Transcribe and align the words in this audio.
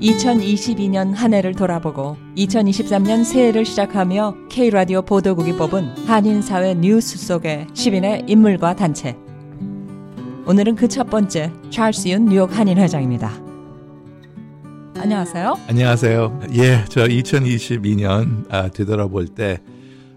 2022년 0.00 1.14
한 1.14 1.34
해를 1.34 1.54
돌아보고 1.54 2.16
2023년 2.36 3.22
새해를 3.24 3.64
시작하며 3.66 4.34
K라디오 4.48 5.02
보도국이 5.02 5.52
뽑은 5.52 6.06
한인사회 6.06 6.74
뉴스 6.74 7.18
속의 7.18 7.66
10인의 7.74 8.28
인물과 8.28 8.76
단체. 8.76 9.16
오늘은 10.46 10.74
그 10.76 10.88
첫 10.88 11.08
번째 11.10 11.52
찰스 11.70 12.08
윤 12.08 12.24
뉴욕 12.24 12.56
한인 12.56 12.78
회장입니다. 12.78 13.30
안녕하세요. 14.96 15.54
안녕하세요. 15.68 16.40
예, 16.54 16.84
저 16.88 17.06
2022년 17.06 18.46
아, 18.50 18.68
되돌아볼 18.68 19.28
때 19.28 19.58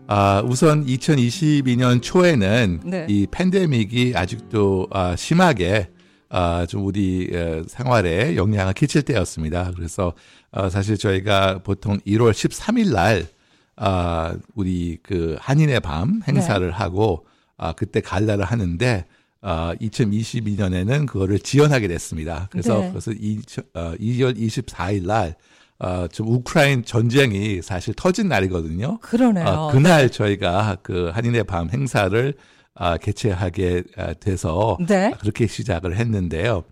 아, 0.07 0.41
우선 0.45 0.85
2022년 0.85 2.01
초에는 2.01 2.79
네. 2.85 3.05
이 3.09 3.27
팬데믹이 3.29 4.13
아직도 4.15 4.87
아, 4.91 5.15
심하게 5.17 5.89
아, 6.35 6.65
좀 6.65 6.83
우리 6.83 7.29
에, 7.31 7.61
생활에 7.67 8.35
영향을 8.35 8.73
끼칠 8.73 9.03
때였습니다. 9.03 9.71
그래서 9.75 10.13
어, 10.49 10.67
사실 10.67 10.97
저희가 10.97 11.59
보통 11.59 11.99
1월 12.07 12.31
13일 12.31 12.91
날 12.91 13.27
아, 13.75 14.33
우리 14.55 14.97
그 15.03 15.37
한인의 15.39 15.81
밤 15.81 16.21
행사를 16.27 16.69
하고 16.71 17.27
아, 17.55 17.73
그때 17.73 18.01
갈라를 18.01 18.45
하는데 18.45 19.05
아, 19.41 19.75
2022년에는 19.79 21.05
그거를 21.05 21.37
지연하게 21.37 21.87
됐습니다. 21.87 22.47
그래서 22.49 22.79
네. 22.79 22.89
그래서 22.89 23.11
이, 23.11 23.39
어, 23.75 23.93
2월 23.99 24.35
24일 24.35 25.05
날 25.05 25.35
어, 25.77 26.07
좀 26.07 26.29
우크라이나 26.29 26.81
전쟁이 26.83 27.61
사실 27.61 27.93
터진 27.93 28.27
날이거든요. 28.27 28.97
그러네요. 29.01 29.45
어, 29.45 29.71
그날 29.71 30.09
저희가 30.09 30.77
그 30.81 31.11
한인의 31.13 31.43
밤 31.43 31.69
행사를 31.69 32.33
아, 32.75 32.97
개최하게 32.97 33.83
아, 33.97 34.13
돼서 34.13 34.77
네. 34.87 35.11
아, 35.13 35.17
그렇게 35.17 35.47
시작을 35.47 35.95
했는데요. 35.95 36.63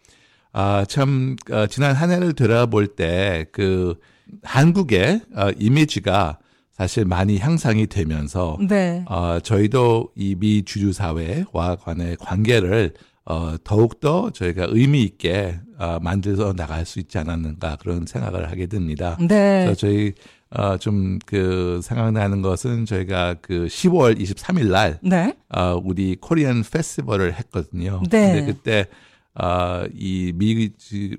아, 0.54 0.86
참 0.88 1.36
어, 1.52 1.68
지난 1.68 1.96
한 1.96 2.12
해를 2.12 2.34
돌아볼 2.34 2.88
때 2.96 3.46
그 3.52 3.96
한국의 4.44 5.22
어, 5.36 5.50
이미지가 5.58 6.40
사실 6.72 7.06
많이 7.06 7.38
향상이 7.38 7.88
되면서 7.88 8.58
네. 8.68 9.04
어, 9.08 9.40
저희도 9.44 10.10
이 10.16 10.36
미 10.40 10.64
주주 10.64 10.94
사회와 10.94 11.76
관의 11.82 12.16
관계를 12.18 12.94
어, 13.26 13.56
더욱더 13.64 14.32
저희가 14.32 14.68
의미 14.70 15.04
있게 15.04 15.60
어, 15.82 16.00
만들어 16.00 16.54
나갈 16.54 16.86
수 16.86 17.00
있지 17.00 17.18
않았는가 17.18 17.78
그런 17.78 18.06
생각을 18.06 18.52
하게 18.52 18.68
됩니다. 18.68 19.18
네. 19.20 19.66
그래서 19.66 19.74
저희 19.76 20.14
어, 20.52 20.78
좀 20.78 21.18
그 21.26 21.80
생각나는 21.82 22.42
것은 22.42 22.86
저희가 22.86 23.36
그 23.42 23.66
10월 23.66 24.20
23일 24.20 24.70
날 24.70 25.00
네. 25.02 25.34
어, 25.50 25.80
우리 25.84 26.16
코리안 26.20 26.64
페스티벌을 26.64 27.34
했거든요. 27.34 28.04
네. 28.12 28.34
근데 28.34 28.46
그때 28.54 28.86
어, 29.34 29.86
이 29.96 30.34
미, 30.36 30.70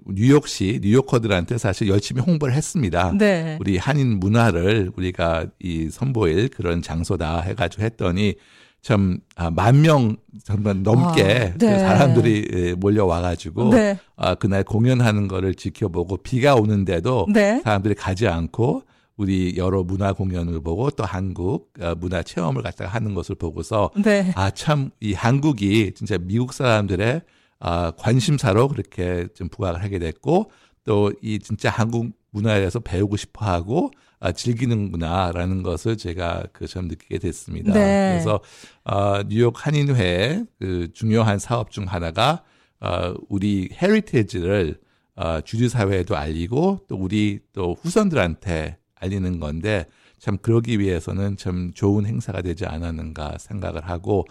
뉴욕시 0.07 0.81
뉴요커들한테 0.83 1.59
사실 1.59 1.89
열심히 1.89 2.21
홍보를 2.21 2.55
했습니다. 2.55 3.13
네. 3.19 3.57
우리 3.59 3.79
한인 3.79 4.21
문화를 4.21 4.93
우리가 4.97 5.47
이 5.59 5.89
선보일 5.91 6.51
그런 6.51 6.83
장소다 6.83 7.41
해가지고 7.41 7.83
했더니 7.83 8.35
참 8.83 9.19
아, 9.37 9.51
만명 9.51 10.17
정말 10.45 10.83
넘게 10.83 11.23
아, 11.23 11.59
네. 11.59 11.73
그 11.73 11.79
사람들이 11.79 12.49
예, 12.53 12.75
몰려와가지고 12.75 13.71
네. 13.71 13.99
아, 14.17 14.35
그날 14.35 14.65
공연하는 14.65 15.29
거를 15.29 15.55
지켜보고 15.55 16.19
비가 16.19 16.57
오는데도 16.57 17.27
네. 17.33 17.61
사람들이 17.63 17.95
가지 17.95 18.27
않고 18.27 18.83
우리 19.17 19.55
여러 19.57 19.85
문화 19.85 20.13
공연을 20.13 20.61
보고 20.63 20.91
또 20.91 21.05
한국 21.05 21.73
어, 21.81 21.95
문화 21.97 22.25
체험을 22.25 22.63
갖다가 22.63 22.91
하는 22.91 23.15
것을 23.15 23.37
보고서 23.37 23.91
네. 24.03 24.33
아참 24.35 24.91
이 25.01 25.13
한국이 25.13 25.93
진짜 25.95 26.19
미국 26.19 26.53
사람들의 26.53 27.23
아 27.61 27.93
관심사로 27.97 28.67
그렇게 28.67 29.29
좀 29.35 29.49
부각을 29.49 29.83
하게 29.83 30.01
됐고 30.01 30.51
또 30.85 31.13
이 31.23 31.39
진짜 31.39 31.71
한국 31.71 32.11
문화에 32.33 32.59
대해서 32.59 32.81
배우고 32.81 33.17
싶어 33.17 33.47
하고 33.47 33.91
아, 34.19 34.33
즐기는구나라는 34.33 35.63
것을 35.63 35.97
제가 35.97 36.45
그좀 36.53 36.89
느끼게 36.89 37.19
됐습니다. 37.19 37.73
네. 37.73 38.11
그래서 38.13 38.41
아 38.85 39.23
뉴욕 39.29 39.55
한인회 39.67 40.45
그 40.59 40.89
중요한 40.93 41.39
사업 41.39 41.71
중 41.71 41.85
하나가 41.87 42.43
아 42.81 43.15
우리 43.29 43.69
헤리테이지를 43.81 44.79
아 45.15 45.41
주주 45.41 45.69
사회에도 45.69 46.17
알리고 46.17 46.81
또 46.89 46.97
우리 46.97 47.41
또 47.53 47.77
후손들한테 47.83 48.79
알리는 48.95 49.41
건데 49.41 49.87
참 50.19 50.39
그러기 50.39 50.79
위해서는 50.79 51.37
참 51.37 51.73
좋은 51.75 52.07
행사가 52.07 52.43
되지 52.43 52.65
않았는가 52.67 53.39
생각을 53.39 53.89
하고 53.89 54.25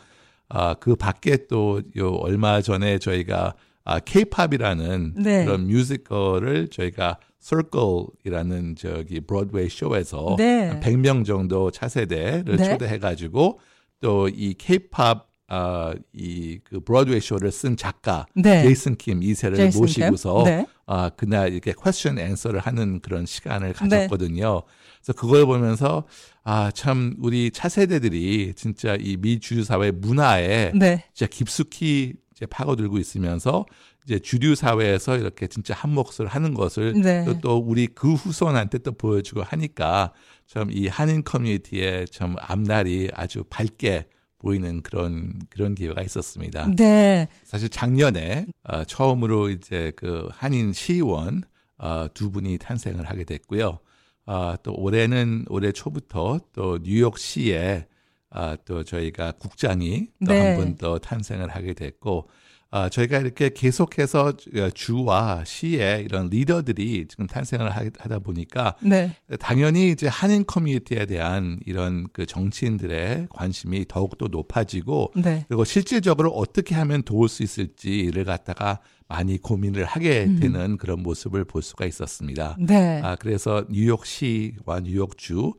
아, 0.47 0.73
그 0.75 0.95
밖에 0.95 1.47
또 1.47 1.81
요 1.97 2.11
얼마 2.15 2.61
전에 2.61 2.97
저희가 2.99 3.55
아, 3.83 3.99
K-pop이라는 3.99 5.13
네. 5.17 5.45
그런 5.45 5.67
뮤지컬을 5.67 6.67
저희가 6.69 7.17
Circle이라는 7.39 8.75
저기 8.75 9.19
브로드웨이 9.21 9.69
쇼에서 9.69 10.35
네. 10.37 10.67
한 10.69 10.79
100명 10.79 11.25
정도 11.25 11.71
차세대를 11.71 12.57
네. 12.57 12.63
초대해 12.69 12.99
가지고 12.99 13.59
또이 14.01 14.55
K-pop 14.57 15.27
아, 15.53 15.93
이그 16.13 16.79
브로드웨이 16.81 17.19
쇼를 17.19 17.51
쓴 17.51 17.75
작가 17.75 18.25
네. 18.35 18.63
제이슨 18.63 18.95
킴 18.95 19.19
2세를 19.19 19.57
제이슨 19.57 19.81
모시고서 19.81 20.43
킴? 20.43 20.57
네. 20.59 20.65
아, 20.85 21.09
그날 21.09 21.51
이렇게 21.51 21.73
question 21.73 22.19
answer를 22.19 22.61
하는 22.61 22.99
그런 23.01 23.25
시간을 23.25 23.73
네. 23.73 23.73
가졌거든요. 23.73 24.61
그래서 25.03 25.13
그걸 25.19 25.45
보면서 25.45 26.05
아, 26.43 26.71
참 26.73 27.15
우리 27.19 27.51
차세대들이 27.51 28.53
진짜 28.55 28.95
이 28.99 29.17
미 29.19 29.39
주류 29.39 29.63
사회 29.65 29.91
문화에 29.91 30.71
네. 30.73 31.03
진짜 31.13 31.29
깊숙이 31.29 32.13
이제 32.41 32.47
파고들고 32.47 32.97
있으면서 32.97 33.65
이제 34.03 34.17
주류 34.17 34.55
사회에서 34.55 35.17
이렇게 35.17 35.45
진짜 35.45 35.75
한 35.75 35.93
몫을 35.93 36.25
하는 36.25 36.55
것을 36.55 36.93
네. 36.99 37.23
또, 37.23 37.39
또 37.39 37.57
우리 37.57 37.85
그 37.85 38.13
후손한테 38.13 38.79
또 38.79 38.91
보여주고 38.93 39.43
하니까 39.43 40.11
참 40.47 40.71
이 40.71 40.87
한인 40.87 41.23
커뮤니티의 41.23 42.07
참 42.07 42.35
앞날이 42.39 43.09
아주 43.13 43.43
밝게 43.49 44.05
보이는 44.39 44.81
그런 44.81 45.39
그런 45.51 45.75
기회가 45.75 46.01
있었습니다. 46.01 46.71
네. 46.75 47.27
사실 47.43 47.69
작년에 47.69 48.47
어, 48.63 48.83
처음으로 48.83 49.49
이제 49.49 49.91
그 49.95 50.27
한인 50.31 50.73
시의원 50.73 51.43
어, 51.77 52.07
두 52.13 52.31
분이 52.31 52.57
탄생을 52.57 53.05
하게 53.05 53.23
됐고요. 53.23 53.79
아, 54.25 54.57
또 54.63 54.73
올해는 54.75 55.45
올해 55.49 55.71
초부터 55.71 56.39
또 56.53 56.79
뉴욕시에 56.81 57.85
아, 58.31 58.55
또 58.65 58.83
저희가 58.83 59.33
국장이 59.33 60.07
또 60.25 60.31
네. 60.33 60.51
한번더 60.55 60.99
탄생을 60.99 61.49
하게 61.49 61.73
됐고 61.73 62.29
아, 62.73 62.87
저희가 62.87 63.17
이렇게 63.19 63.49
계속해서 63.53 64.37
주와 64.73 65.43
시의 65.45 66.05
이런 66.05 66.29
리더들이 66.29 67.05
지금 67.09 67.27
탄생을 67.27 67.69
하- 67.69 67.81
하다 67.99 68.19
보니까 68.19 68.75
네. 68.81 69.13
당연히 69.41 69.89
이제 69.89 70.07
한인 70.07 70.45
커뮤니티에 70.45 71.05
대한 71.05 71.59
이런 71.65 72.07
그 72.13 72.25
정치인들의 72.25 73.27
관심이 73.29 73.85
더욱더 73.89 74.27
높아지고 74.27 75.11
네. 75.17 75.43
그리고 75.49 75.65
실질적으로 75.65 76.31
어떻게 76.31 76.73
하면 76.75 77.03
도울 77.03 77.27
수 77.27 77.43
있을지를 77.43 78.23
갖다가 78.23 78.79
많이 79.09 79.37
고민을 79.37 79.83
하게 79.83 80.23
되는 80.39 80.77
그런 80.77 81.03
모습을 81.03 81.43
볼 81.43 81.61
수가 81.61 81.85
있었습니다. 81.85 82.55
음. 82.57 82.65
네. 82.67 83.01
아, 83.03 83.17
그래서 83.17 83.65
뉴욕시와 83.69 84.79
뉴욕주, 84.85 85.53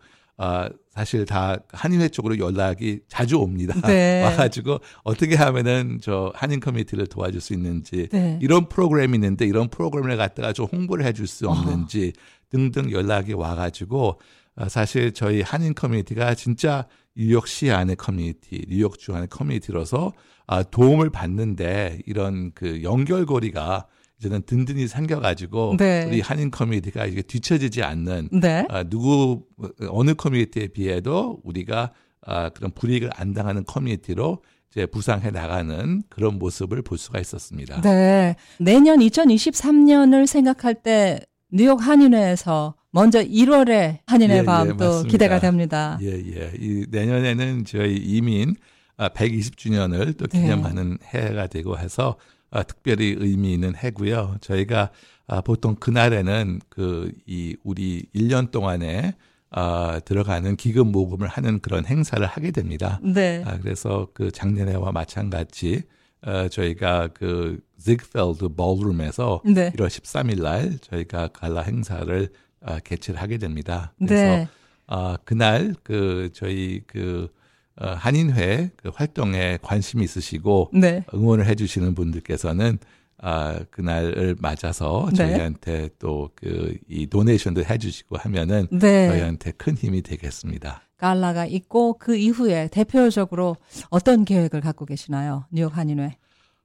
아, 0.44 0.68
사실 0.90 1.24
다 1.24 1.56
한인회 1.72 2.08
쪽으로 2.08 2.36
연락이 2.38 2.98
자주 3.06 3.38
옵니다. 3.38 3.80
네. 3.86 4.24
와가지고 4.26 4.80
어떻게 5.04 5.36
하면은 5.36 6.00
저 6.02 6.32
한인 6.34 6.58
커뮤니티를 6.58 7.06
도와줄 7.06 7.40
수 7.40 7.52
있는지, 7.52 8.08
네. 8.10 8.40
이런 8.42 8.68
프로그램이 8.68 9.14
있는데 9.14 9.46
이런 9.46 9.68
프로그램을 9.68 10.16
갖다가 10.16 10.52
좀 10.52 10.66
홍보를 10.66 11.04
해줄 11.04 11.28
수 11.28 11.48
없는지 11.48 12.12
등등 12.50 12.90
연락이 12.90 13.34
와가지고 13.34 14.18
아, 14.56 14.68
사실 14.68 15.12
저희 15.12 15.42
한인 15.42 15.74
커뮤니티가 15.74 16.34
진짜 16.34 16.88
뉴욕시 17.16 17.70
안의 17.70 17.94
커뮤니티, 17.94 18.66
뉴욕주 18.68 19.14
안의 19.14 19.28
커뮤니티로서 19.28 20.12
아, 20.48 20.64
도움을 20.64 21.10
받는데 21.10 22.00
이런 22.04 22.50
그 22.52 22.82
연결고리가 22.82 23.86
이제는 24.22 24.42
든든히 24.46 24.86
생겨가지고 24.86 25.76
네. 25.78 26.04
우리 26.06 26.20
한인 26.20 26.52
커뮤니티가 26.52 27.06
이게 27.06 27.22
뒤처지지 27.22 27.82
않는 27.82 28.28
네. 28.30 28.64
아, 28.68 28.84
누구 28.84 29.42
어느 29.88 30.14
커뮤니티에 30.14 30.68
비해도 30.68 31.40
우리가 31.42 31.92
아, 32.24 32.48
그런 32.50 32.70
불이익을 32.70 33.10
안 33.14 33.34
당하는 33.34 33.64
커뮤니티로 33.64 34.42
이제 34.70 34.86
부상해 34.86 35.30
나가는 35.30 36.02
그런 36.08 36.38
모습을 36.38 36.82
볼 36.82 36.96
수가 36.96 37.18
있었습니다. 37.18 37.80
네. 37.80 38.36
내년 38.58 39.00
2023년을 39.00 40.26
생각할 40.26 40.76
때 40.76 41.20
뉴욕 41.50 41.84
한인회에서 41.84 42.74
먼저 42.92 43.22
1월에 43.22 43.98
한인회 44.06 44.34
예, 44.34 44.38
예, 44.38 44.44
밤 44.44 44.76
또. 44.76 45.02
기대가 45.02 45.40
됩니다. 45.40 45.98
예, 46.00 46.06
예. 46.08 46.52
이 46.58 46.86
내년에는 46.90 47.64
저희 47.64 47.96
이민 47.96 48.54
아, 48.96 49.08
120주년을 49.08 50.16
또 50.16 50.26
네. 50.26 50.42
기념하는 50.42 50.98
해가 51.02 51.48
되고 51.48 51.76
해서 51.76 52.16
아, 52.52 52.62
특별히 52.62 53.16
의미 53.18 53.54
있는 53.54 53.74
해고요. 53.74 54.36
저희가 54.40 54.90
아, 55.26 55.40
보통 55.40 55.74
그날에는 55.74 56.60
그 56.68 57.10
이 57.26 57.56
우리 57.64 58.04
1년 58.14 58.50
동안에 58.50 59.14
아, 59.50 60.00
들어가는 60.04 60.56
기금 60.56 60.92
모금을 60.92 61.28
하는 61.28 61.58
그런 61.60 61.84
행사를 61.86 62.24
하게 62.24 62.50
됩니다. 62.52 63.00
네. 63.02 63.42
아, 63.46 63.58
그래서 63.58 64.08
그 64.14 64.30
작년에와 64.30 64.92
마찬가지 64.92 65.82
어, 66.24 66.48
저희가 66.48 67.08
그 67.08 67.58
zigfeld 67.78 68.48
ballroom에서 68.56 69.42
네. 69.44 69.72
1월 69.72 69.88
13일 69.88 70.42
날 70.42 70.78
저희가 70.78 71.28
갈라 71.28 71.62
행사를 71.62 72.28
어, 72.60 72.78
개최를 72.84 73.20
하게 73.20 73.38
됩니다. 73.38 73.92
그래서 73.98 74.14
네. 74.14 74.48
어, 74.86 75.16
그날 75.24 75.74
그 75.82 76.30
저희 76.32 76.82
그 76.86 77.28
어, 77.28 77.40
한인회 77.76 78.70
그 78.76 78.90
활동에 78.94 79.58
관심이 79.62 80.04
있으시고 80.04 80.70
네. 80.74 81.04
응원을 81.14 81.46
해주시는 81.46 81.94
분들께서는 81.94 82.78
아, 83.24 83.60
그날을 83.70 84.36
맞아서 84.40 85.08
네. 85.10 85.16
저희한테 85.16 85.90
또 85.98 86.30
그 86.34 86.76
이 86.88 87.06
도네이션도 87.06 87.64
해주시고 87.64 88.16
하면은 88.18 88.66
네. 88.70 89.08
저희한테 89.08 89.52
큰 89.52 89.76
힘이 89.76 90.02
되겠습니다. 90.02 90.82
갈라가 90.96 91.46
있고 91.46 91.94
그 91.98 92.16
이후에 92.16 92.68
대표적으로 92.70 93.56
어떤 93.90 94.24
계획을 94.24 94.60
갖고 94.60 94.84
계시나요? 94.86 95.46
뉴욕 95.50 95.76
한인회. 95.76 96.16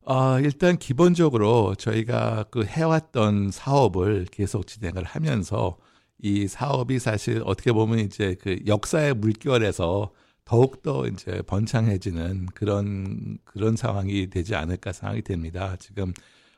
어, 0.06 0.40
일단 0.40 0.78
기본적으로 0.78 1.76
저희가 1.76 2.46
그 2.50 2.64
해왔던 2.66 3.52
사업을 3.52 4.26
계속 4.32 4.66
진행을 4.68 5.04
하면서 5.04 5.78
이 6.22 6.48
사업이 6.48 6.98
사실 7.00 7.42
어떻게 7.46 7.72
보면 7.72 8.00
이제 8.00 8.36
그 8.42 8.58
역사의 8.66 9.14
물결에서 9.16 10.12
더욱더 10.48 11.06
이제 11.08 11.42
번창해지는 11.46 12.46
그런, 12.54 13.38
그런 13.44 13.76
상황이 13.76 14.30
되지 14.30 14.56
않을까 14.56 14.94
생각이 14.94 15.22
됩니다. 15.24 15.76
지금, 15.78 16.14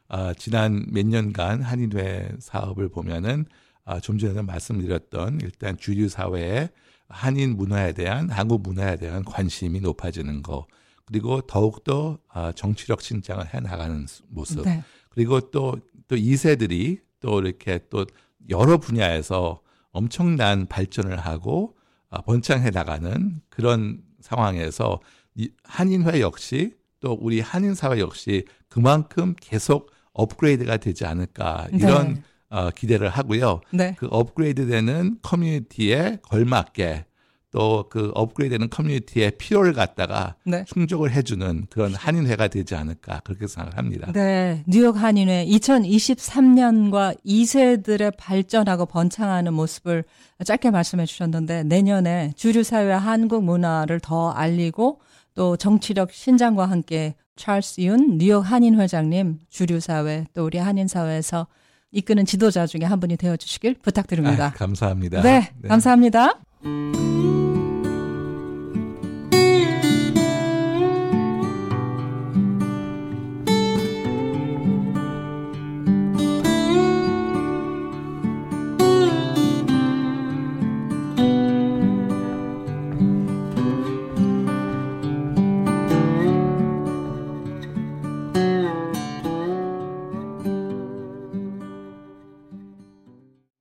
아, 0.08 0.32
지난 0.36 0.86
몇 0.92 1.08
년간 1.08 1.64
한인회 1.64 2.34
사업을 2.38 2.90
보면은, 2.90 3.46
아, 3.86 4.00
좀 4.00 4.20
전에 4.20 4.44
말씀드렸던 4.44 5.40
일단 5.42 5.76
주류 5.76 6.08
사회에 6.08 6.70
한인 7.08 7.58
문화에 7.58 7.94
대한, 7.94 8.30
한국 8.30 8.62
문화에 8.62 8.96
대한 8.98 9.26
관심이 9.26 9.82
높아지는 9.82 10.44
거, 10.44 10.68
그리고 11.06 11.42
더욱더 11.42 12.20
아, 12.28 12.52
정치력 12.52 13.02
신장을 13.02 13.44
해 13.56 13.60
나가는 13.60 14.06
모습. 14.28 14.66
네. 14.66 14.84
그리고 15.10 15.42
또, 15.50 15.80
또 16.08 16.16
2세들이 16.16 17.00
또 17.22 17.40
이렇게 17.40 17.80
또 17.90 18.06
여러 18.52 18.78
분야에서 18.78 19.62
엄청난 19.90 20.68
발전을 20.68 21.18
하고 21.18 21.74
아, 21.74 21.79
번창해 22.26 22.72
나가는 22.72 23.42
그런 23.50 24.02
상황에서 24.20 25.00
이 25.36 25.50
한인회 25.64 26.22
역시 26.22 26.74
또 27.00 27.18
우리 27.20 27.40
한인 27.40 27.76
사회 27.76 28.00
역시 28.00 28.46
그만큼 28.68 29.36
계속 29.40 29.92
업그레이드가 30.14 30.78
되지 30.78 31.06
않을까 31.06 31.68
이런 31.72 32.16
네. 32.16 32.22
어, 32.50 32.72
기대를 32.72 33.10
하고요. 33.10 33.62
네. 33.72 33.96
그 33.98 34.08
업그레이드되는 34.10 35.20
커뮤니티에 35.22 36.18
걸맞게 36.24 37.06
또 37.52 37.80
그 37.90 38.12
업그레이드되는 38.14 38.70
커뮤니티의 38.70 39.32
필요를 39.32 39.74
갖다가 39.74 40.36
네. 40.46 40.64
충족을 40.66 41.12
해주는 41.12 41.68
그런 41.70 41.94
한인회가 41.94 42.48
되지 42.48 42.76
않을까 42.76 43.22
그렇게 43.24 43.48
생각을 43.48 43.78
합니다. 43.78 44.12
네, 44.14 44.64
뉴욕 44.68 44.96
한인회 44.96 45.46
2023년과 45.48 47.18
2세들의 47.26 48.16
발전하고 48.18 48.86
번창하는 48.86 49.54
모습을 49.54 50.04
짧게 50.44 50.72
말씀해 50.72 51.06
주셨는데 51.06 51.64
내년에 51.64 52.34
주류 52.36 52.64
사회 52.64 52.92
한국 52.92 53.44
문화를 53.44 54.00
더 54.00 54.30
알리고 54.32 55.02
또 55.34 55.58
정치력 55.58 56.12
신장과 56.12 56.66
함께 56.66 57.16
찰스 57.36 57.82
윤 57.82 58.18
뉴욕 58.18 58.42
한인 58.42 58.80
회장님 58.80 59.40
주류 59.50 59.80
사회 59.80 60.26
또 60.34 60.46
우리 60.46 60.58
한인 60.58 60.88
사회에서 60.88 61.48
이끄는 61.92 62.26
지도자 62.26 62.68
중에 62.68 62.82
한 62.84 63.00
분이 63.00 63.18
되어 63.18 63.36
주시길 63.36 63.76
부탁드립니다. 63.82 64.48
아, 64.48 64.52
감사합니다. 64.52 65.22
네, 65.24 65.50
감사합니다. 65.68 66.40
네. 66.64 66.99